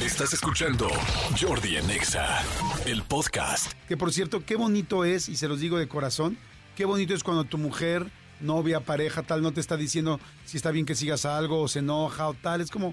Estás 0.00 0.34
escuchando 0.34 0.88
Jordi 1.40 1.76
en 1.76 1.88
Exa, 1.88 2.42
el 2.84 3.02
podcast. 3.04 3.72
Que 3.88 3.96
por 3.96 4.12
cierto, 4.12 4.44
qué 4.44 4.56
bonito 4.56 5.04
es, 5.04 5.28
y 5.28 5.36
se 5.36 5.46
los 5.46 5.60
digo 5.60 5.78
de 5.78 5.86
corazón, 5.86 6.36
qué 6.76 6.84
bonito 6.84 7.14
es 7.14 7.22
cuando 7.22 7.44
tu 7.44 7.58
mujer, 7.58 8.10
novia, 8.40 8.80
pareja, 8.80 9.22
tal, 9.22 9.40
no 9.40 9.52
te 9.52 9.60
está 9.60 9.76
diciendo 9.76 10.18
si 10.44 10.56
está 10.56 10.72
bien 10.72 10.84
que 10.84 10.96
sigas 10.96 11.24
algo 11.24 11.62
o 11.62 11.68
se 11.68 11.78
enoja 11.78 12.28
o 12.28 12.34
tal. 12.34 12.60
Es 12.60 12.70
como, 12.70 12.92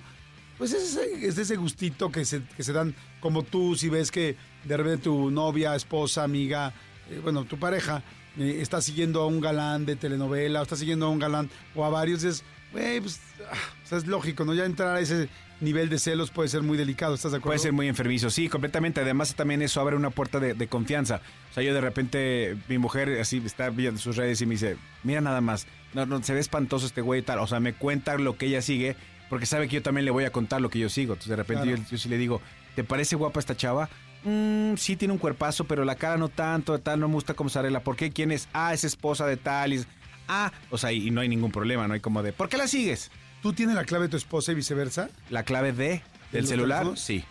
pues 0.57 0.73
es 0.73 0.95
ese, 0.95 1.25
es 1.25 1.37
ese 1.37 1.55
gustito 1.55 2.11
que 2.11 2.23
se, 2.23 2.43
que 2.55 2.63
se 2.63 2.71
dan, 2.71 2.95
como 3.19 3.43
tú, 3.43 3.75
si 3.75 3.89
ves 3.89 4.11
que 4.11 4.37
de 4.63 4.77
repente 4.77 5.05
tu 5.05 5.31
novia, 5.31 5.75
esposa, 5.75 6.23
amiga, 6.23 6.71
eh, 7.09 7.19
bueno, 7.21 7.45
tu 7.45 7.57
pareja, 7.57 8.03
eh, 8.37 8.59
está 8.61 8.79
siguiendo 8.79 9.21
a 9.21 9.27
un 9.27 9.41
galán 9.41 9.85
de 9.85 9.95
telenovela 9.95 10.59
o 10.59 10.63
está 10.63 10.75
siguiendo 10.75 11.07
a 11.07 11.09
un 11.09 11.19
galán 11.19 11.49
o 11.75 11.83
a 11.83 11.89
varios, 11.89 12.23
es, 12.23 12.43
güey, 12.71 13.01
pues, 13.01 13.19
o 13.41 13.87
sea, 13.87 13.97
es 13.97 14.07
lógico, 14.07 14.45
¿no? 14.45 14.53
Ya 14.53 14.65
entrar 14.65 14.95
a 14.95 14.99
ese 14.99 15.29
nivel 15.59 15.89
de 15.89 15.99
celos 15.99 16.31
puede 16.31 16.49
ser 16.49 16.63
muy 16.63 16.77
delicado, 16.77 17.13
¿estás 17.15 17.31
de 17.33 17.37
acuerdo? 17.37 17.51
Puede 17.51 17.59
ser 17.59 17.73
muy 17.73 17.87
enfermizo, 17.87 18.29
sí, 18.29 18.49
completamente. 18.49 19.01
Además, 19.01 19.35
también 19.35 19.61
eso 19.61 19.79
abre 19.81 19.95
una 19.95 20.09
puerta 20.09 20.39
de, 20.39 20.53
de 20.53 20.67
confianza. 20.67 21.21
O 21.51 21.53
sea, 21.53 21.63
yo 21.63 21.73
de 21.73 21.81
repente, 21.81 22.57
mi 22.67 22.77
mujer 22.77 23.19
así 23.19 23.41
está 23.45 23.69
viendo 23.69 23.99
sus 23.99 24.15
redes 24.15 24.41
y 24.41 24.45
me 24.45 24.55
dice, 24.55 24.77
mira 25.03 25.21
nada 25.21 25.41
más, 25.41 25.67
no, 25.93 26.05
no, 26.05 26.23
se 26.23 26.33
ve 26.33 26.39
espantoso 26.39 26.85
este 26.85 27.01
güey 27.01 27.19
y 27.19 27.23
tal. 27.23 27.39
O 27.39 27.47
sea, 27.47 27.59
me 27.59 27.73
cuenta 27.73 28.17
lo 28.17 28.37
que 28.37 28.47
ella 28.47 28.61
sigue, 28.61 28.95
porque 29.29 29.45
sabe 29.45 29.67
que 29.67 29.75
yo 29.75 29.81
también 29.83 30.05
le 30.05 30.11
voy 30.11 30.23
a 30.25 30.31
contar 30.31 30.61
lo 30.61 30.69
que 30.69 30.79
yo 30.79 30.89
sigo. 30.89 31.13
Entonces, 31.13 31.29
de 31.29 31.35
repente 31.35 31.63
Claro. 31.63 31.77
yo, 31.83 31.89
yo 31.91 31.97
sí 31.97 32.09
le 32.09 32.17
digo, 32.17 32.41
¿te 32.75 32.83
parece 32.83 33.15
guapa 33.15 33.39
esta 33.39 33.55
chava? 33.55 33.87
"Mm, 34.23 34.75
sí 34.77 34.95
tiene 34.95 35.11
un 35.13 35.17
cuerpazo, 35.19 35.65
pero 35.65 35.83
la 35.85 35.95
cara 35.95 36.17
no 36.17 36.29
tanto, 36.29 36.77
tal, 36.79 36.99
no 36.99 37.07
me 37.07 37.15
gusta 37.15 37.33
cómo 37.33 37.49
sale 37.49 37.69
la. 37.71 37.81
¿Por 37.83 37.95
qué? 37.95 38.11
¿Quién 38.11 38.31
es? 38.31 38.47
Ah, 38.53 38.73
es 38.73 38.83
esposa 38.83 39.25
de 39.27 39.37
tal. 39.37 39.73
y 39.73 39.83
ah, 40.27 40.51
o 40.69 40.77
sea, 40.77 40.91
y 40.91 41.11
no 41.11 41.21
hay 41.21 41.27
ningún 41.27 41.51
problema, 41.51 41.87
no 41.87 41.93
hay 41.93 41.99
como 41.99 42.21
de, 42.23 42.31
¿por 42.33 42.47
qué 42.49 42.57
la 42.57 42.67
sigues? 42.67 43.11
¿Tú 43.41 43.53
tienes 43.53 43.75
la 43.75 43.85
clave 43.85 44.05
de 44.05 44.09
tu 44.09 44.17
esposa 44.17 44.51
y 44.51 44.55
viceversa? 44.55 45.09
La 45.29 45.43
clave 45.43 45.71
de 45.73 46.01
del 46.31 46.47
celular, 46.47 46.79
teléfonos? 46.79 46.99
sí. 46.99 47.23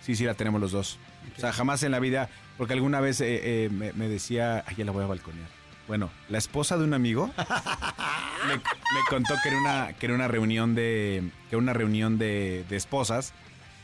Sí, 0.00 0.14
sí, 0.16 0.24
la 0.24 0.34
tenemos 0.34 0.60
los 0.60 0.72
dos. 0.72 0.98
O 1.36 1.40
sea, 1.40 1.52
jamás 1.52 1.82
en 1.82 1.90
la 1.90 1.98
vida, 1.98 2.28
porque 2.58 2.74
alguna 2.74 3.00
vez 3.00 3.20
eh, 3.22 3.64
eh, 3.64 3.68
me, 3.70 3.92
me 3.94 4.08
decía, 4.08 4.62
ay, 4.66 4.76
ya 4.76 4.84
la 4.84 4.92
voy 4.92 5.02
a 5.02 5.06
balconear. 5.06 5.48
Bueno, 5.88 6.10
la 6.28 6.38
esposa 6.38 6.76
de 6.78 6.84
un 6.84 6.92
amigo 6.94 7.30
me, 8.46 8.56
me 8.56 8.60
contó 9.08 9.34
que 9.42 9.48
era 9.48 9.58
una, 9.58 9.92
que 9.94 10.06
era 10.06 10.14
una 10.14 10.28
reunión 10.28 10.74
de, 10.74 11.30
que 11.50 11.56
una 11.56 11.72
reunión 11.72 12.18
de, 12.18 12.64
de 12.68 12.76
esposas. 12.76 13.32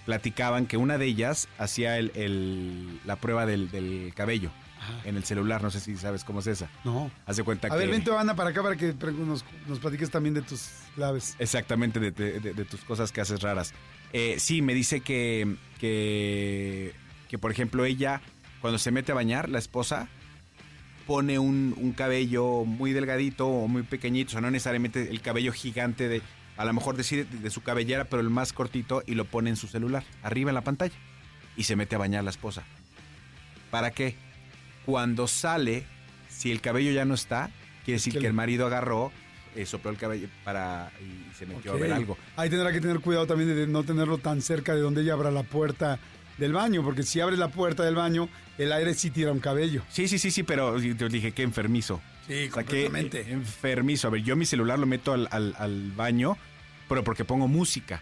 Platicaban 0.07 0.67
que 0.67 0.77
una 0.79 0.97
de 0.99 1.07
ellas 1.07 1.49
hacía 1.59 1.99
el, 1.99 2.11
el- 2.15 3.01
la 3.05 3.17
prueba 3.17 3.45
del, 3.47 3.71
del 3.71 4.13
cabello 4.15 4.51
en 5.05 5.17
el 5.17 5.25
celular. 5.25 5.63
No 5.63 5.71
sé 5.71 5.81
si 5.81 5.97
sabes 5.97 6.25
cómo 6.25 6.41
es 6.41 6.47
esa. 6.47 6.69
No. 6.85 7.11
Hace 7.27 7.43
cuenta 7.45 7.69
A 7.69 7.71
que. 7.71 7.77
ver, 7.77 7.91
vente, 7.91 8.11
Ana, 8.17 8.35
para 8.35 8.51
acá 8.51 8.63
para 8.63 8.77
que 8.77 8.95
nos, 9.17 9.45
nos 9.67 9.79
platiques 9.79 10.11
también 10.11 10.35
de 10.35 10.43
tus 10.43 10.69
claves. 10.95 11.37
Exactamente, 11.39 12.01
de, 12.01 12.11
de- 12.11 12.41
de- 12.41 12.55
de 12.55 12.65
tus 12.65 12.81
cosas 12.85 13.13
que 13.13 13.21
haces 13.21 13.41
raras. 13.41 13.73
Eh, 14.13 14.37
sí, 14.39 14.61
me 14.63 14.75
dice 14.75 15.01
que, 15.01 15.57
que, 15.79 16.93
que, 17.29 17.39
por 17.39 17.51
ejemplo, 17.51 17.85
ella, 17.85 18.21
cuando 18.61 18.79
se 18.79 18.91
mete 18.91 19.13
a 19.13 19.15
bañar, 19.15 19.49
la 19.49 19.59
esposa, 19.59 20.09
pone 21.07 21.39
un, 21.39 21.75
un 21.77 21.93
cabello 21.93 22.65
muy 22.65 22.93
delgadito 22.93 23.47
o 23.49 23.69
muy 23.69 23.83
pequeñito, 23.83 24.29
o 24.29 24.33
sea, 24.33 24.41
no 24.41 24.51
necesariamente 24.51 25.11
el 25.11 25.21
cabello 25.21 25.53
gigante 25.53 26.09
de, 26.09 26.23
a 26.57 26.65
lo 26.65 26.73
mejor 26.73 26.97
decide 26.97 27.25
de, 27.25 27.39
de 27.39 27.51
su 27.51 27.63
cabellera, 27.63 28.05
pero 28.05 28.21
el 28.21 28.31
más 28.31 28.53
cortito 28.53 29.03
y 29.07 29.15
lo 29.15 29.25
pone 29.25 29.51
en 29.51 29.57
su 29.57 29.67
celular, 29.67 30.05
arriba 30.23 30.51
en 30.51 30.55
la 30.55 30.63
pantalla, 30.63 30.95
y 31.57 31.65
se 31.65 31.77
mete 31.77 31.95
a 31.97 31.99
bañar 31.99 32.25
la 32.25 32.31
esposa. 32.31 32.63
¿Para 33.71 33.91
qué? 33.93 34.17
Cuando 34.87 35.27
sale, 35.29 35.85
si 36.29 36.51
el 36.51 36.61
cabello 36.61 36.91
ya 36.93 37.05
no 37.05 37.15
está, 37.15 37.51
quiere 37.85 37.99
decir 37.99 38.19
Que 38.19 38.27
el 38.27 38.33
marido 38.33 38.67
agarró, 38.67 39.13
eh, 39.57 39.67
sopló 39.67 39.91
el 39.91 39.97
cabello 39.97 40.29
para 40.45 40.91
y 41.01 41.35
se 41.37 41.47
metió 41.47 41.73
a 41.73 41.77
ver 41.77 41.93
algo. 41.93 42.17
Ahí 42.37 42.49
tendrá 42.51 42.73
que 42.73 42.81
tener 42.81 43.01
cuidado 43.01 43.27
también 43.27 43.55
de 43.55 43.67
no 43.67 43.83
tenerlo 43.83 44.19
tan 44.19 44.41
cerca 44.43 44.75
de 44.75 44.81
donde 44.81 45.03
ella 45.03 45.13
abra 45.15 45.31
la 45.31 45.43
puerta 45.43 45.99
del 46.39 46.53
baño, 46.53 46.83
porque 46.83 47.03
si 47.03 47.21
abre 47.21 47.37
la 47.37 47.49
puerta 47.49 47.83
del 47.85 47.95
baño, 47.97 48.29
el 48.59 48.73
aire 48.73 48.95
sí 48.95 49.11
tira 49.11 49.33
un 49.33 49.41
cabello. 49.41 49.83
Sí, 49.91 50.09
sí, 50.09 50.19
sí, 50.19 50.31
sí, 50.31 50.43
pero 50.43 50.79
yo 50.79 51.09
dije 51.09 51.33
que 51.33 51.43
enfermizo. 51.43 52.01
Sí, 52.27 52.47
O 52.49 52.55
sea, 52.55 52.63
que 52.65 52.85
completamente. 52.85 53.31
enfermizo. 53.33 54.07
A 54.09 54.11
ver, 54.11 54.23
yo 54.23 54.37
mi 54.37 54.47
celular 54.47 54.79
lo 54.79 54.87
meto 54.87 55.13
al, 55.13 55.29
al- 55.31 55.55
al 55.59 55.91
baño, 55.93 56.37
pero 56.89 57.03
porque 57.05 57.25
pongo 57.25 57.49
música. 57.49 58.01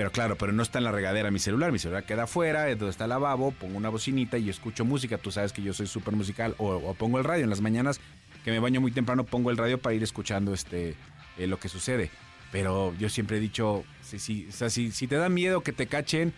Pero 0.00 0.12
claro, 0.12 0.36
pero 0.36 0.50
no 0.52 0.62
está 0.62 0.78
en 0.78 0.84
la 0.84 0.92
regadera 0.92 1.30
mi 1.30 1.38
celular. 1.38 1.72
Mi 1.72 1.78
celular 1.78 2.04
queda 2.04 2.22
afuera, 2.22 2.70
es 2.70 2.78
donde 2.78 2.90
está 2.90 3.04
el 3.04 3.10
lavabo, 3.10 3.50
pongo 3.52 3.76
una 3.76 3.90
bocinita 3.90 4.38
y 4.38 4.48
escucho 4.48 4.86
música. 4.86 5.18
Tú 5.18 5.30
sabes 5.30 5.52
que 5.52 5.60
yo 5.60 5.74
soy 5.74 5.86
súper 5.86 6.14
musical. 6.16 6.54
O, 6.56 6.68
o 6.76 6.94
pongo 6.94 7.18
el 7.18 7.24
radio 7.24 7.44
en 7.44 7.50
las 7.50 7.60
mañanas, 7.60 8.00
que 8.42 8.50
me 8.50 8.60
baño 8.60 8.80
muy 8.80 8.92
temprano, 8.92 9.24
pongo 9.24 9.50
el 9.50 9.58
radio 9.58 9.76
para 9.76 9.94
ir 9.94 10.02
escuchando 10.02 10.54
este 10.54 10.94
eh, 11.36 11.46
lo 11.46 11.58
que 11.60 11.68
sucede. 11.68 12.10
Pero 12.50 12.94
yo 12.98 13.10
siempre 13.10 13.36
he 13.36 13.40
dicho, 13.40 13.84
si, 14.02 14.18
si, 14.18 14.46
o 14.48 14.52
sea, 14.52 14.70
si, 14.70 14.90
si 14.90 15.06
te 15.06 15.16
da 15.16 15.28
miedo 15.28 15.60
que 15.60 15.72
te 15.74 15.86
cachen, 15.86 16.32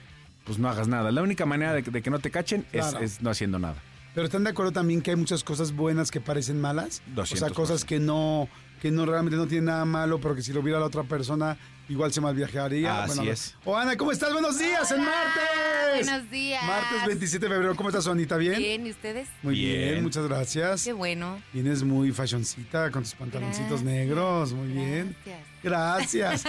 pues 0.45 0.59
no 0.59 0.69
hagas 0.69 0.89
nada. 0.89 1.13
La 1.13 1.23
única 1.23 1.47
manera 1.47 1.73
de, 1.73 1.85
que- 1.85 1.93
de 1.93 2.03
que 2.03 2.11
no 2.11 2.19
te 2.19 2.33
cachen 2.33 2.67
es 3.05 3.23
no 3.23 3.31
haciendo 3.31 3.61
nada. 3.61 3.77
Pero 4.15 4.27
están 4.27 4.45
de 4.45 4.51
acuerdo 4.51 4.73
también 4.73 5.01
que 5.01 5.11
hay 5.11 5.17
muchas 5.17 5.43
cosas 5.43 5.73
buenas 5.73 6.11
que 6.11 6.21
parecen 6.21 6.61
malas. 6.61 7.03
o 7.17 7.25
sea, 7.27 7.49
200%. 7.49 7.53
cosas 7.55 7.85
que 7.85 7.99
no, 7.99 8.49
que 8.81 8.91
no 8.91 9.07
realmente 9.07 9.37
no 9.37 9.47
tienen 9.47 9.67
nada 9.67 9.85
malo, 9.87 10.21
pero 10.21 10.35
que 10.35 10.43
si 10.43 10.53
lo 10.53 10.63
viera 10.63 10.79
la 10.79 10.87
otra 10.87 11.03
persona, 11.05 11.57
igual 11.89 12.13
se 12.13 12.21
malviajaría. 12.21 13.05
Así 13.05 13.27
es. 13.29 13.55
O 13.65 13.77
Ana, 13.77 13.97
¿cómo 13.97 14.13
estás? 14.13 14.33
Buenos 14.33 14.59
días, 14.59 14.91
en 14.93 15.01
martes. 15.05 16.07
Buenos 16.07 16.31
días. 16.31 16.63
Martes 16.65 17.07
27 17.07 17.47
de 17.47 17.51
febrero. 17.55 17.75
¿Cómo 17.75 17.89
estás, 17.89 18.07
Anita? 18.07 18.37
¿Bien? 18.37 18.59
Bien, 18.59 18.87
¿y 18.87 18.91
ustedes? 18.91 19.29
Muy 19.43 19.55
bien. 19.55 19.91
Bien. 19.93 20.03
muchas 20.03 20.27
gracias. 20.27 20.85
Qué 20.85 20.93
bueno. 20.93 21.41
Vienes 21.55 21.83
muy 21.83 22.13
fashioncita 22.13 22.91
con 22.91 23.03
tus 23.05 23.15
pantaloncitos 23.15 23.83
Gracias, 23.83 23.83
negros, 23.85 24.53
muy 24.53 24.69
bien. 24.69 25.17
Gracias. 25.63 26.45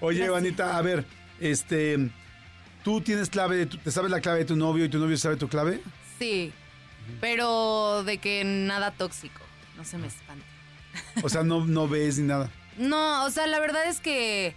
Oye, 0.00 0.20
Gracias. 0.20 0.38
Anita, 0.38 0.76
a 0.78 0.82
ver, 0.82 1.04
este, 1.40 2.10
¿tú 2.82 3.00
tienes 3.02 3.28
clave, 3.28 3.56
de 3.56 3.66
tu- 3.66 3.78
te 3.78 3.90
sabes 3.90 4.10
la 4.10 4.20
clave 4.20 4.38
de 4.40 4.44
tu 4.46 4.56
novio 4.56 4.84
y 4.84 4.88
tu 4.88 4.98
novio 4.98 5.16
sabe 5.18 5.36
tu 5.36 5.48
clave? 5.48 5.80
Sí, 6.18 6.52
pero 7.20 8.02
de 8.04 8.18
que 8.18 8.44
nada 8.44 8.90
tóxico. 8.92 9.40
No 9.76 9.84
se 9.84 9.98
me 9.98 10.06
espante. 10.06 10.44
O 11.22 11.28
sea, 11.28 11.42
no, 11.42 11.64
no 11.64 11.88
ves 11.88 12.18
ni 12.18 12.26
nada. 12.26 12.50
No, 12.78 13.24
o 13.24 13.30
sea, 13.30 13.48
la 13.48 13.58
verdad 13.58 13.88
es 13.88 13.98
que, 13.98 14.54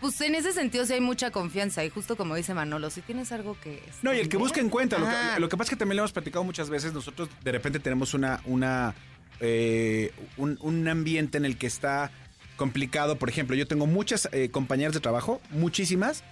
pues 0.00 0.18
en 0.22 0.34
ese 0.34 0.54
sentido 0.54 0.86
sí 0.86 0.94
hay 0.94 1.02
mucha 1.02 1.30
confianza. 1.30 1.84
Y 1.84 1.90
justo 1.90 2.16
como 2.16 2.34
dice 2.34 2.54
Manolo, 2.54 2.88
si 2.88 3.02
tienes 3.02 3.32
algo 3.32 3.54
que... 3.60 3.82
No, 4.00 4.14
y 4.14 4.18
el 4.18 4.30
que 4.30 4.38
busca 4.38 4.62
encuentra. 4.62 4.98
Lo 4.98 5.04
que, 5.04 5.40
lo 5.40 5.48
que 5.50 5.56
pasa 5.58 5.66
es 5.66 5.70
que 5.70 5.76
también 5.76 5.98
lo 5.98 6.04
hemos 6.04 6.12
platicado 6.12 6.42
muchas 6.42 6.70
veces. 6.70 6.94
Nosotros 6.94 7.28
de 7.44 7.52
repente 7.52 7.80
tenemos 7.80 8.14
una, 8.14 8.40
una 8.46 8.94
eh, 9.40 10.12
un, 10.38 10.58
un 10.62 10.88
ambiente 10.88 11.36
en 11.36 11.44
el 11.44 11.58
que 11.58 11.66
está 11.66 12.10
complicado. 12.56 13.16
Por 13.16 13.28
ejemplo, 13.28 13.56
yo 13.56 13.66
tengo 13.66 13.86
muchas 13.86 14.28
eh, 14.32 14.50
compañeras 14.50 14.92
de 14.92 15.00
trabajo, 15.00 15.40
muchísimas, 15.50 16.24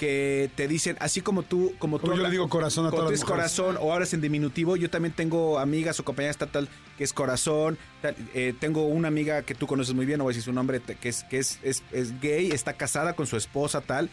que 0.00 0.50
te 0.56 0.66
dicen, 0.66 0.96
así 0.98 1.20
como 1.20 1.42
tú, 1.42 1.74
como 1.78 1.98
tú 1.98 2.06
yo 2.16 2.22
le 2.22 2.30
digo 2.30 2.48
corazón 2.48 2.86
a 2.86 2.90
todas 2.90 3.10
las 3.10 3.20
es 3.20 3.24
corazón 3.26 3.76
o 3.78 3.92
hablas 3.92 4.14
en 4.14 4.22
diminutivo, 4.22 4.74
yo 4.76 4.88
también 4.88 5.12
tengo 5.14 5.58
amigas 5.58 6.00
o 6.00 6.04
compañeras 6.04 6.38
tal, 6.38 6.48
tal 6.48 6.68
que 6.96 7.04
es 7.04 7.12
corazón. 7.12 7.76
tal, 8.00 8.16
eh, 8.32 8.54
tengo 8.58 8.86
una 8.86 9.08
amiga 9.08 9.42
que 9.42 9.54
tú 9.54 9.66
conoces 9.66 9.94
muy 9.94 10.06
bien, 10.06 10.16
no 10.16 10.24
voy 10.24 10.32
a 10.32 10.34
decir 10.34 10.42
su 10.44 10.52
nombre, 10.54 10.80
que 10.80 11.10
es 11.10 11.24
que 11.24 11.38
es, 11.38 11.58
es, 11.62 11.82
es 11.92 12.18
gay, 12.18 12.50
está 12.50 12.72
casada 12.72 13.12
con 13.12 13.26
su 13.26 13.36
esposa 13.36 13.82
tal 13.82 14.08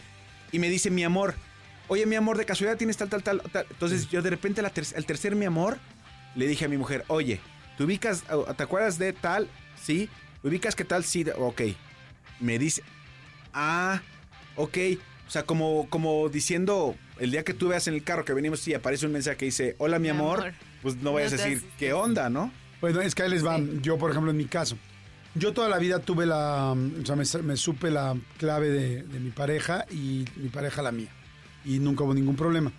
y 0.52 0.58
me 0.58 0.68
dice 0.68 0.90
mi 0.90 1.04
amor, 1.04 1.34
oye 1.88 2.04
mi 2.04 2.16
amor, 2.16 2.36
de 2.36 2.44
casualidad 2.44 2.76
tienes 2.76 2.98
tal 2.98 3.08
tal 3.08 3.22
tal. 3.22 3.40
tal". 3.50 3.66
Entonces 3.70 4.08
yo 4.10 4.20
de 4.20 4.28
repente 4.28 4.62
ter- 4.70 4.84
al 4.94 5.06
tercer 5.06 5.34
mi 5.36 5.46
amor 5.46 5.78
le 6.34 6.46
dije 6.46 6.66
a 6.66 6.68
mi 6.68 6.76
mujer, 6.76 7.04
oye, 7.08 7.40
¿te 7.78 7.84
ubicas, 7.84 8.24
te 8.56 8.62
acuerdas 8.62 8.98
de 8.98 9.14
tal? 9.14 9.48
Sí, 9.82 10.10
ubicas 10.42 10.76
que 10.76 10.84
tal, 10.84 11.02
sí, 11.02 11.24
ok. 11.38 11.62
Me 12.40 12.58
dice, 12.58 12.82
ah, 13.54 14.02
ok. 14.54 14.76
O 15.28 15.30
sea, 15.30 15.44
como, 15.44 15.86
como 15.90 16.28
diciendo, 16.30 16.96
el 17.18 17.30
día 17.30 17.44
que 17.44 17.52
tú 17.54 17.68
veas 17.68 17.86
en 17.86 17.94
el 17.94 18.02
carro 18.02 18.24
que 18.24 18.32
venimos, 18.32 18.60
sí, 18.60 18.72
aparece 18.74 19.04
un 19.06 19.12
mensaje 19.12 19.36
que 19.36 19.44
dice, 19.44 19.76
hola 19.78 19.98
mi, 19.98 20.04
Mi 20.04 20.08
amor, 20.08 20.40
amor. 20.40 20.54
pues 20.82 20.96
no 20.96 21.12
vayas 21.12 21.34
No 21.34 21.42
a 21.42 21.44
decir. 21.44 21.68
¿qué 21.78 21.92
onda, 21.92 22.30
no? 22.30 22.50
Bueno, 22.80 23.00
es 23.02 23.14
que 23.14 23.22
ahí 23.24 23.30
les 23.30 23.42
van. 23.42 23.66
Sí. 23.72 23.78
Yo, 23.82 23.98
por 23.98 24.10
ejemplo, 24.10 24.30
en 24.30 24.36
mi 24.38 24.46
caso, 24.46 24.78
yo 25.34 25.52
toda 25.52 25.68
la 25.68 25.78
vida 25.78 25.98
tuve 25.98 26.24
la, 26.24 26.72
o 26.72 27.06
sea, 27.06 27.14
me, 27.14 27.24
me 27.42 27.56
supe 27.56 27.90
la 27.90 28.16
clave 28.38 28.70
de, 28.70 29.02
de 29.02 29.20
mi 29.20 29.30
pareja 29.30 29.84
y 29.90 30.24
mi 30.36 30.48
pareja 30.48 30.80
la 30.80 30.92
mía. 30.92 31.10
Y 31.64 31.78
nunca 31.78 32.04
hubo 32.04 32.14
ningún 32.14 32.36
problema. 32.36 32.72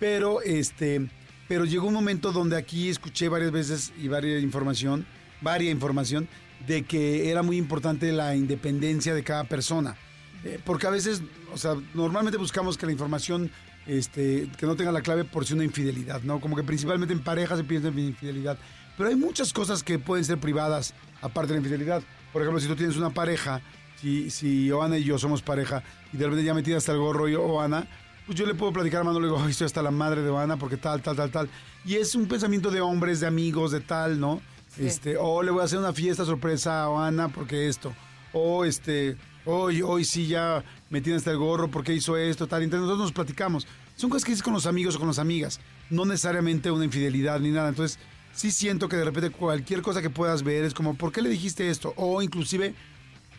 Pero, 0.00 0.42
este, 0.42 1.08
pero 1.46 1.64
llegó 1.64 1.86
un 1.86 1.94
momento 1.94 2.32
donde 2.32 2.56
aquí 2.56 2.88
escuché 2.88 3.28
varias 3.28 3.52
veces 3.52 3.92
y 3.96 4.08
varias 4.08 4.42
información, 4.42 5.06
varia 5.40 5.70
información, 5.70 6.26
de 6.66 6.82
que 6.82 7.30
era 7.30 7.42
muy 7.42 7.56
importante 7.58 8.10
la 8.10 8.34
independencia 8.34 9.14
de 9.14 9.22
cada 9.22 9.44
persona. 9.44 9.96
Eh, 10.44 10.60
porque 10.64 10.86
a 10.86 10.90
veces, 10.90 11.22
o 11.52 11.58
sea, 11.58 11.74
normalmente 11.94 12.36
buscamos 12.38 12.76
que 12.76 12.86
la 12.86 12.92
información, 12.92 13.50
este, 13.86 14.50
que 14.58 14.66
no 14.66 14.76
tenga 14.76 14.92
la 14.92 15.00
clave 15.02 15.24
por 15.24 15.46
si 15.46 15.54
una 15.54 15.64
infidelidad, 15.64 16.22
¿no? 16.22 16.40
Como 16.40 16.56
que 16.56 16.62
principalmente 16.62 17.12
en 17.14 17.20
pareja 17.20 17.56
se 17.56 17.64
piensa 17.64 17.88
en 17.88 17.98
infidelidad. 17.98 18.58
Pero 18.96 19.08
hay 19.08 19.16
muchas 19.16 19.52
cosas 19.52 19.82
que 19.82 19.98
pueden 19.98 20.24
ser 20.24 20.38
privadas 20.38 20.94
aparte 21.20 21.48
de 21.52 21.60
la 21.60 21.64
infidelidad. 21.66 22.02
Por 22.32 22.42
ejemplo, 22.42 22.60
si 22.60 22.66
tú 22.68 22.76
tienes 22.76 22.96
una 22.96 23.10
pareja, 23.10 23.60
si, 24.00 24.30
si 24.30 24.70
Oana 24.70 24.98
y 24.98 25.04
yo 25.04 25.18
somos 25.18 25.42
pareja 25.42 25.82
y 26.12 26.16
de 26.16 26.24
repente 26.24 26.44
ya 26.44 26.54
metida 26.54 26.76
hasta 26.76 26.92
el 26.92 26.98
gorro 26.98 27.28
y 27.28 27.34
Oana, 27.34 27.86
pues 28.26 28.38
yo 28.38 28.46
le 28.46 28.54
puedo 28.54 28.72
platicar 28.72 29.00
a 29.00 29.04
Manolo 29.04 29.26
le 29.26 29.32
digo, 29.32 29.42
"Ay, 29.44 29.50
estoy 29.50 29.66
hasta 29.66 29.82
la 29.82 29.90
madre 29.90 30.22
de 30.22 30.30
Oana 30.30 30.56
porque 30.56 30.76
tal, 30.76 31.02
tal, 31.02 31.16
tal, 31.16 31.30
tal. 31.30 31.48
Y 31.84 31.94
es 31.96 32.14
un 32.14 32.26
pensamiento 32.26 32.70
de 32.70 32.80
hombres, 32.80 33.20
de 33.20 33.26
amigos, 33.26 33.72
de 33.72 33.80
tal, 33.80 34.18
¿no? 34.20 34.40
Sí. 34.68 34.86
Este, 34.86 35.16
o 35.18 35.42
le 35.42 35.50
voy 35.50 35.60
a 35.60 35.64
hacer 35.64 35.78
una 35.78 35.92
fiesta 35.92 36.24
sorpresa 36.24 36.82
a 36.82 36.88
Oana 36.88 37.28
porque 37.28 37.68
esto. 37.68 37.92
O 38.32 38.64
este, 38.64 39.16
hoy, 39.44 39.82
hoy 39.82 40.04
sí 40.04 40.26
ya 40.26 40.64
me 40.90 41.00
tiene 41.00 41.20
el 41.24 41.36
gorro, 41.36 41.70
por 41.70 41.84
qué 41.84 41.94
hizo 41.94 42.16
esto, 42.16 42.46
tal. 42.46 42.62
Entonces 42.62 42.82
nosotros 42.82 43.06
nos 43.06 43.12
platicamos. 43.12 43.66
Son 43.96 44.10
cosas 44.10 44.24
que 44.24 44.32
dices 44.32 44.42
con 44.42 44.54
los 44.54 44.66
amigos 44.66 44.96
o 44.96 44.98
con 44.98 45.08
las 45.08 45.18
amigas, 45.18 45.60
no 45.90 46.04
necesariamente 46.04 46.70
una 46.70 46.84
infidelidad 46.84 47.40
ni 47.40 47.50
nada. 47.50 47.68
Entonces 47.68 47.98
sí 48.32 48.50
siento 48.50 48.88
que 48.88 48.96
de 48.96 49.04
repente 49.04 49.30
cualquier 49.30 49.82
cosa 49.82 50.02
que 50.02 50.10
puedas 50.10 50.42
ver 50.42 50.64
es 50.64 50.74
como, 50.74 50.94
¿por 50.94 51.12
qué 51.12 51.22
le 51.22 51.28
dijiste 51.28 51.68
esto? 51.70 51.92
O 51.96 52.22
inclusive 52.22 52.74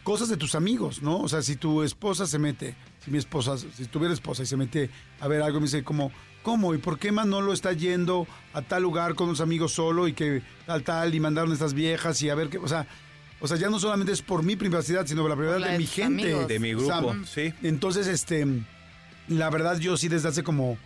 cosas 0.03 0.29
de 0.29 0.37
tus 0.37 0.55
amigos, 0.55 1.01
¿no? 1.01 1.19
O 1.19 1.29
sea, 1.29 1.41
si 1.41 1.55
tu 1.55 1.81
esposa 1.81 2.27
se 2.27 2.37
mete, 2.37 2.75
si 3.03 3.09
mi 3.09 3.17
esposa, 3.17 3.57
si 3.57 3.85
tuviera 3.85 4.13
esposa 4.13 4.43
y 4.43 4.45
se 4.45 4.57
mete 4.57 4.89
a 5.19 5.27
ver 5.27 5.41
algo, 5.41 5.59
me 5.59 5.65
dice 5.65 5.83
como, 5.83 6.11
¿cómo? 6.43 6.73
¿Y 6.75 6.77
por 6.77 6.99
qué 6.99 7.11
Manolo 7.11 7.53
está 7.53 7.71
yendo 7.73 8.27
a 8.53 8.61
tal 8.61 8.83
lugar 8.83 9.15
con 9.15 9.27
unos 9.27 9.41
amigos 9.41 9.71
solo 9.73 10.07
y 10.07 10.13
que 10.13 10.43
tal, 10.65 10.83
tal, 10.83 11.15
y 11.15 11.19
mandaron 11.19 11.51
estas 11.51 11.73
viejas 11.73 12.21
y 12.21 12.29
a 12.29 12.35
ver 12.35 12.49
qué, 12.49 12.57
o 12.57 12.67
sea, 12.67 12.85
o 13.43 13.47
sea, 13.47 13.57
ya 13.57 13.69
no 13.69 13.77
solamente 13.77 14.13
es 14.13 14.21
por 14.21 14.41
mi 14.41 14.55
privacidad, 14.55 15.05
sino 15.05 15.21
por 15.21 15.29
la 15.29 15.35
privacidad 15.35 15.59
la 15.59 15.67
de 15.67 15.73
de 15.73 15.79
mi 15.79 15.85
gente. 15.85 16.23
amigos. 16.23 16.47
De 16.47 16.59
mi 16.59 16.73
O 16.73 16.79
sea, 16.79 16.99
grupo, 17.01 17.15
sí. 17.25 17.53
Entonces, 17.61 18.07
este, 18.07 18.47
la 19.27 19.49
verdad 19.49 19.77
yo 19.79 19.97
sí 19.97 20.07
desde 20.07 20.29
hace 20.29 20.43
como, 20.43 20.77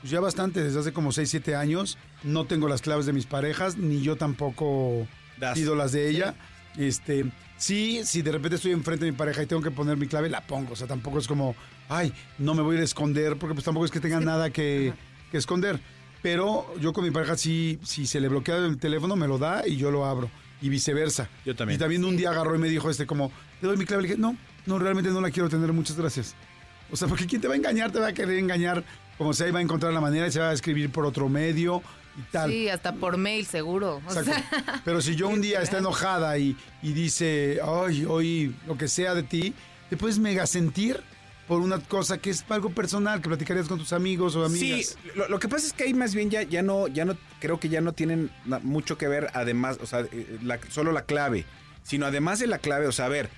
pues 0.00 0.10
ya 0.10 0.18
bastante, 0.20 0.62
desde 0.62 0.80
hace 0.80 0.92
como 0.92 1.12
6, 1.12 1.28
7 1.28 1.54
años, 1.54 1.98
no 2.22 2.46
tengo 2.46 2.66
las 2.66 2.80
claves 2.80 3.04
de 3.06 3.12
mis 3.12 3.26
parejas, 3.26 3.76
ni 3.76 4.00
yo 4.00 4.16
tampoco 4.16 5.06
Das. 5.38 5.54
pido 5.58 5.74
las 5.74 5.92
de 5.92 6.08
ella. 6.08 6.34
Este, 6.78 7.26
sí, 7.58 8.00
si 8.04 8.22
de 8.22 8.32
repente 8.32 8.56
estoy 8.56 8.72
enfrente 8.72 9.04
de 9.04 9.10
mi 9.12 9.16
pareja 9.18 9.42
y 9.42 9.46
tengo 9.46 9.60
que 9.62 9.70
poner 9.70 9.96
mi 9.98 10.06
clave, 10.06 10.30
la 10.30 10.46
pongo. 10.46 10.72
O 10.72 10.76
sea, 10.76 10.86
tampoco 10.86 11.18
es 11.18 11.28
como, 11.28 11.54
ay, 11.90 12.12
no 12.38 12.54
me 12.54 12.62
voy 12.62 12.74
a 12.74 12.78
ir 12.78 12.80
a 12.82 12.84
esconder, 12.84 13.36
porque 13.36 13.54
pues 13.54 13.64
tampoco 13.64 13.84
es 13.84 13.90
que 13.90 14.00
tenga 14.00 14.20
nada 14.20 14.50
que, 14.50 14.94
que 15.30 15.36
esconder. 15.36 15.78
Pero 16.22 16.66
yo 16.80 16.92
con 16.92 17.04
mi 17.04 17.10
pareja 17.10 17.36
sí, 17.36 17.78
si 17.84 18.06
se 18.06 18.18
le 18.20 18.28
bloquea 18.28 18.56
el 18.56 18.78
teléfono, 18.78 19.14
me 19.14 19.28
lo 19.28 19.38
da 19.38 19.66
y 19.68 19.76
yo 19.76 19.90
lo 19.90 20.04
abro. 20.04 20.30
Y 20.60 20.68
viceversa. 20.68 21.28
Yo 21.44 21.54
también. 21.54 21.76
Y 21.76 21.78
también 21.78 22.04
un 22.04 22.16
día 22.16 22.30
agarró 22.30 22.54
y 22.54 22.58
me 22.58 22.68
dijo 22.68 22.90
este 22.90 23.06
como, 23.06 23.30
te 23.60 23.66
doy 23.66 23.76
mi 23.76 23.84
clave. 23.84 24.02
Le 24.02 24.08
dije, 24.08 24.20
no, 24.20 24.36
no, 24.66 24.78
realmente 24.78 25.10
no 25.10 25.20
la 25.20 25.30
quiero 25.30 25.48
tener, 25.48 25.72
muchas 25.72 25.96
gracias. 25.96 26.34
O 26.90 26.96
sea, 26.96 27.06
porque 27.06 27.26
¿quién 27.26 27.40
te 27.40 27.48
va 27.48 27.54
a 27.54 27.56
engañar? 27.56 27.92
Te 27.92 28.00
va 28.00 28.08
a 28.08 28.12
querer 28.12 28.38
engañar 28.38 28.82
como 29.16 29.32
sea 29.32 29.48
y 29.48 29.50
va 29.50 29.58
a 29.58 29.62
encontrar 29.62 29.92
la 29.92 30.00
manera 30.00 30.26
y 30.26 30.32
se 30.32 30.40
va 30.40 30.50
a 30.50 30.52
escribir 30.52 30.90
por 30.90 31.04
otro 31.06 31.28
medio 31.28 31.82
y 32.18 32.22
tal. 32.32 32.50
Sí, 32.50 32.68
hasta 32.68 32.92
por 32.92 33.16
mail, 33.16 33.46
seguro. 33.46 33.96
O 34.06 34.10
Exacto. 34.10 34.32
sea, 34.32 34.80
Pero 34.84 35.00
si 35.00 35.14
yo 35.14 35.28
un 35.28 35.40
día 35.40 35.60
está 35.60 35.78
enojada 35.78 36.38
y, 36.38 36.56
y 36.82 36.92
dice, 36.92 37.60
ay, 37.62 38.04
hoy 38.04 38.54
lo 38.66 38.76
que 38.78 38.88
sea 38.88 39.14
de 39.14 39.22
ti, 39.22 39.54
te 39.90 39.96
puedes 39.96 40.18
mega 40.18 40.46
sentir 40.46 41.00
por 41.48 41.60
una 41.60 41.80
cosa 41.80 42.18
que 42.18 42.30
es 42.30 42.44
algo 42.50 42.70
personal, 42.70 43.20
que 43.22 43.28
platicarías 43.28 43.66
con 43.68 43.78
tus 43.78 43.92
amigos 43.92 44.36
o 44.36 44.48
Sí, 44.50 44.72
amigas. 44.72 44.98
lo, 45.16 45.28
lo 45.28 45.38
que 45.38 45.48
pasa 45.48 45.66
es 45.66 45.72
que 45.72 45.84
ahí 45.84 45.94
más 45.94 46.14
bien 46.14 46.30
ya, 46.30 46.42
ya 46.42 46.62
no, 46.62 46.86
ya 46.88 47.04
no, 47.04 47.16
creo 47.40 47.58
que 47.58 47.68
ya 47.70 47.80
no 47.80 47.92
tienen 47.94 48.30
mucho 48.62 48.98
que 48.98 49.08
ver, 49.08 49.28
además, 49.34 49.78
o 49.82 49.86
sea, 49.86 50.00
eh, 50.00 50.38
la- 50.42 50.60
solo 50.70 50.92
la 50.92 51.02
clave, 51.06 51.44
sino 51.82 52.04
además 52.06 52.38
de 52.38 52.46
la 52.48 52.58
clave, 52.58 52.86
o 52.86 52.92
sea, 52.92 53.06
a 53.06 53.08
ver, 53.08 53.30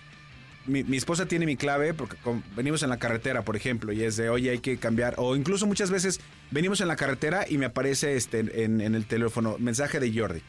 mi, 0.67 0.83
mi 0.85 0.97
esposa 0.97 1.27
tiene 1.27 1.47
mi 1.47 1.57
clave 1.57 1.95
porque 1.95 2.17
con- 2.17 2.43
venimos 2.57 2.83
en 2.83 2.91
la 2.91 2.99
carretera, 2.99 3.43
por 3.43 3.57
ejemplo, 3.57 3.93
y 3.93 4.03
es 4.03 4.17
de, 4.17 4.29
oye, 4.29 4.51
hay 4.51 4.59
que 4.59 4.77
cambiar, 4.77 5.15
o 5.17 5.37
incluso 5.37 5.67
muchas 5.67 5.91
veces 5.91 6.21
venimos 6.51 6.81
en 6.81 6.89
la 6.89 6.97
carretera 6.97 7.47
y 7.49 7.59
me 7.59 7.67
aparece 7.67 8.17
este 8.17 8.41
en, 8.65 8.81
en 8.81 8.95
el 8.95 9.07
teléfono 9.07 9.57
mensaje 9.59 10.01
de 10.01 10.13
Jordi. 10.13 10.43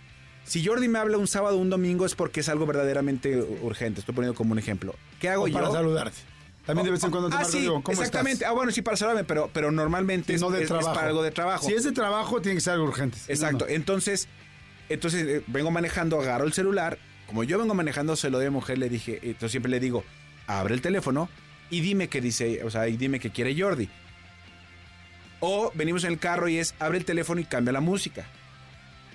Si 0.44 0.66
Jordi 0.66 0.88
me 0.88 0.98
habla 0.98 1.18
un 1.18 1.28
sábado 1.28 1.58
o 1.58 1.60
un 1.62 1.70
domingo 1.70 2.04
es 2.08 2.16
porque 2.16 2.40
es 2.40 2.50
algo 2.50 2.66
verdaderamente 2.66 3.38
urgente, 3.62 4.00
estoy 4.00 4.16
poniendo 4.16 4.36
como 4.36 4.52
un 4.54 4.60
ejemplo. 4.60 4.96
¿Qué 5.20 5.30
hago 5.30 5.44
O 5.44 5.48
yo? 5.48 5.54
para 5.54 5.70
saludarte. 5.72 6.18
También 6.66 6.86
de 6.86 6.92
vez 6.92 7.04
en 7.04 7.12
cuando 7.12 7.30
te 7.30 7.36
ah, 7.36 7.40
marco 7.40 7.52
sí, 7.52 7.60
digo, 7.60 7.82
¿cómo 7.82 7.94
exactamente. 7.98 8.34
estás? 8.34 8.50
Ah, 8.50 8.54
bueno, 8.54 8.72
sí, 8.72 8.82
para 8.82 8.96
saludarme, 8.98 9.24
pero, 9.24 9.50
pero 9.52 9.72
normalmente 9.72 10.34
es, 10.36 10.42
no 10.42 10.52
de 10.52 10.58
es- 10.60 10.64
es 10.64 10.68
trabajo. 10.70 10.94
para 10.94 11.08
algo 11.08 11.24
de 11.24 11.32
trabajo. 11.32 11.66
Si 11.68 11.74
es 11.74 11.84
de 11.84 11.92
trabajo, 11.92 12.40
tiene 12.42 12.56
que 12.56 12.62
ser 12.62 12.74
algo 12.74 12.86
urgente. 12.86 13.18
No, 13.18 13.34
Exacto. 13.34 13.66
no. 13.68 13.74
Entonces, 13.74 14.28
entonces 14.90 15.26
eh, 15.28 15.44
vengo 15.48 15.72
manejando, 15.72 16.20
agarro 16.22 16.46
el 16.46 16.54
celular. 16.54 16.98
Como 17.28 17.44
yo 17.44 17.58
vengo 17.58 17.74
manejando, 17.74 18.16
se 18.16 18.30
lo 18.30 18.40
de 18.40 18.50
mujer, 18.50 18.78
le 18.78 18.90
dije, 18.90 19.20
entonces 19.24 19.52
siempre 19.52 19.72
le 19.72 19.80
digo, 19.80 20.04
abre 20.48 20.74
el 20.76 20.82
teléfono 20.82 21.30
y 21.70 21.80
dime 21.82 22.10
qué 22.10 22.20
dice, 22.22 22.64
o 22.64 22.70
sea, 22.70 22.88
y 22.90 22.98
dime 22.98 23.20
qué 23.20 23.32
quiere 23.32 23.60
Jordi. 23.60 23.90
O 25.40 25.72
venimos 25.74 26.04
en 26.04 26.12
el 26.12 26.20
carro 26.20 26.48
y 26.48 26.58
es, 26.58 26.76
abre 26.80 26.98
el 27.00 27.06
teléfono 27.06 27.42
y 27.42 27.46
cambia 27.46 27.72
la 27.74 27.80
música. 27.82 28.26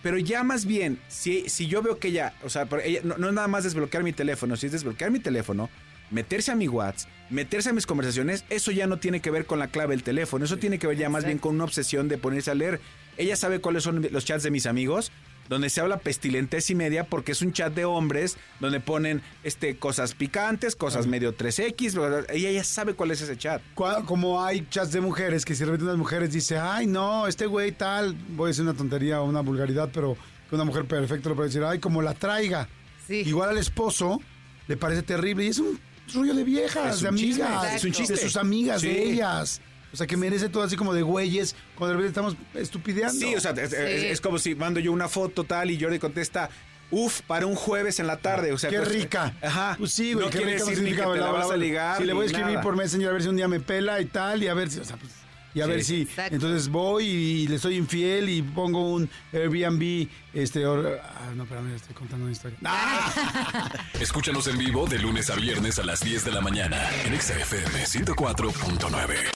Pero 0.03 0.19
ya 0.19 0.43
más 0.43 0.65
bien, 0.67 0.99
si, 1.09 1.49
si 1.49 1.67
yo 1.69 1.83
veo 1.83 1.99
que 1.99 2.09
ella, 2.09 2.35
o 2.45 2.51
sea, 2.51 2.67
ella, 2.85 3.01
no, 3.05 3.17
no 3.19 3.29
es 3.29 3.35
nada 3.35 3.49
más 3.49 3.65
desbloquear 3.65 4.03
mi 4.03 4.13
teléfono, 4.13 4.57
si 4.57 4.67
es 4.67 4.73
desbloquear 4.73 5.11
mi 5.11 5.21
teléfono, 5.21 5.69
meterse 6.11 6.53
a 6.53 6.57
mi 6.57 6.69
WhatsApp, 6.69 7.11
meterse 7.31 7.71
a 7.71 7.73
mis 7.73 7.87
conversaciones, 7.87 8.45
eso 8.51 8.71
ya 8.71 8.87
no 8.87 8.99
tiene 8.99 9.21
que 9.21 9.31
ver 9.31 9.47
con 9.47 9.59
la 9.59 9.69
clave 9.69 9.95
del 9.95 10.03
teléfono, 10.03 10.45
eso 10.45 10.59
tiene 10.59 10.79
que 10.79 10.87
ver 10.87 10.97
ya 10.97 11.09
más 11.09 11.25
bien 11.25 11.39
con 11.39 11.55
una 11.55 11.65
obsesión 11.65 12.09
de 12.09 12.19
ponerse 12.19 12.51
a 12.51 12.55
leer. 12.55 12.81
Ella 13.17 13.37
sabe 13.37 13.61
cuáles 13.61 13.83
son 13.83 14.07
los 14.11 14.25
chats 14.25 14.43
de 14.43 14.51
mis 14.51 14.67
amigos, 14.67 15.11
donde 15.49 15.71
se 15.71 15.81
habla 15.81 15.99
pestilentes 15.99 16.71
y 16.71 16.75
media, 16.75 17.05
porque 17.05 17.33
es 17.33 17.43
un 17.43 17.53
chat 17.53 17.73
de 17.73 17.85
hombres, 17.85 18.37
donde 18.61 18.81
ponen 18.81 19.23
este, 19.45 19.77
cosas 19.77 20.15
picantes, 20.15 20.77
cosas 20.77 21.07
medio 21.07 21.37
3X, 21.37 21.95
¿verdad? 21.95 22.27
ella 22.31 22.51
ya 22.51 22.65
sabe 22.65 22.95
cuál 22.95 23.11
es 23.11 23.21
ese 23.21 23.37
chat. 23.37 23.63
Como 23.75 24.45
hay 24.45 24.67
chats 24.69 24.93
de 24.93 25.01
mujeres 25.01 25.45
que 25.45 25.55
si 25.55 25.61
de 25.61 25.67
repente 25.67 25.85
unas 25.85 25.99
mujeres 25.99 26.33
dice, 26.33 26.59
ay, 26.59 26.87
no, 26.87 27.27
este 27.27 27.47
güey 27.47 27.73
tal, 27.73 28.15
voy 28.31 28.47
a 28.47 28.49
decir 28.49 28.65
una 28.65 28.75
tontería 28.75 29.21
o 29.21 29.25
una 29.25 29.41
vulgaridad, 29.41 29.91
pero 29.93 30.17
que 30.49 30.55
una 30.55 30.65
mujer 30.65 30.85
perfecta 30.85 31.29
lo 31.29 31.37
puede 31.37 31.49
decir, 31.49 31.65
ay, 31.65 31.79
como 31.79 32.03
la 32.03 32.15
traiga. 32.15 32.69
Sí. 33.07 33.23
Igual 33.25 33.51
al 33.51 33.59
esposo 33.59 34.21
le 34.67 34.77
parece 34.77 35.03
terrible 35.03 35.45
y 35.45 35.49
es 35.49 35.59
un 35.59 35.79
rollo 36.15 36.35
de 36.35 36.45
viejas, 36.45 37.01
de 37.01 37.09
amigas, 37.09 37.75
es 37.75 37.85
un 37.85 37.93
chiste. 37.93 38.15
de 38.15 38.21
sus 38.21 38.37
amigas, 38.37 38.81
Sí. 38.81 38.89
de 38.89 39.03
ellas. 39.13 39.61
O 39.93 39.97
sea, 39.97 40.07
que 40.07 40.17
merece 40.17 40.49
todo 40.49 40.63
así 40.63 40.77
como 40.77 40.93
de 40.93 41.03
güeyes, 41.03 41.55
cuando 41.75 41.97
de 41.97 42.03
repente 42.03 42.09
estamos 42.09 42.37
estupideando. 42.55 43.19
Sí, 43.19 43.35
o 43.35 43.41
sea, 43.41 43.53
es, 43.53 43.73
es- 43.73 44.01
Sí. 44.03 44.07
es 44.09 44.21
como 44.21 44.39
si 44.39 44.55
mando 44.55 44.79
yo 44.81 44.93
una 44.93 45.09
foto 45.09 45.45
tal 45.45 45.71
y 45.71 45.81
Jordi 45.81 45.99
contesta, 45.99 46.51
uf, 46.91 47.23
para 47.23 47.47
un 47.47 47.55
jueves 47.55 47.99
en 47.99 48.07
la 48.07 48.19
tarde. 48.19 48.53
O 48.53 48.59
sea, 48.59 48.69
Qué 48.69 48.77
pues, 48.79 48.89
rica. 48.93 49.35
Ajá. 49.43 49.75
Pues 49.79 49.93
sí, 49.93 50.13
güey. 50.13 50.27
No 50.27 50.31
qué 50.31 50.39
quiere 50.39 50.53
rica 50.55 50.65
decir 50.67 50.83
ni 50.83 50.91
que 50.91 50.97
significa, 50.97 51.13
te 51.15 51.19
la 51.21 51.31
vas 51.31 51.51
a 51.51 51.57
ligar. 51.57 51.97
Si 51.99 52.05
le 52.05 52.13
voy 52.13 52.25
a 52.25 52.27
escribir 52.27 52.51
nada. 52.53 52.63
por 52.63 52.77
Messenger 52.77 53.09
a 53.09 53.13
ver 53.13 53.23
si 53.23 53.29
un 53.29 53.37
día 53.37 53.49
me 53.49 53.61
pela 53.61 54.01
y 54.01 54.07
tal, 54.07 54.43
y 54.43 54.49
a 54.49 54.55
ver 54.55 54.71
si, 54.71 54.81
o 54.81 54.85
sea, 54.85 54.97
pues, 54.97 55.13
y 55.57 55.61
a 55.63 55.65
Sí. 55.65 55.71
ver 55.71 55.85
si. 55.85 56.03
Exacto. 56.03 56.35
Entonces 56.35 56.69
voy 56.69 57.05
y 57.07 57.49
le 57.49 57.59
soy 57.59 57.77
infiel 57.77 58.29
y 58.29 58.43
pongo 58.43 58.93
un 58.93 59.09
Airbnb, 59.33 60.07
este, 60.35 60.65
or- 60.67 61.01
ah, 61.03 61.33
no, 61.35 61.43
espérame, 61.45 61.75
estoy 61.75 61.95
contando 61.95 62.25
una 62.27 62.33
historia. 62.33 62.59
Escúchanos 64.01 64.47
en 64.49 64.59
vivo 64.59 64.87
de 64.87 64.99
lunes 64.99 65.31
a 65.31 65.35
viernes 65.37 65.79
a 65.79 65.85
las 65.85 66.01
10 66.01 66.25
de 66.25 66.33
la 66.33 66.41
mañana 66.41 66.79
en 67.05 67.15
Exa 67.15 67.35
FM 67.39 67.87
104.9. 67.87 69.36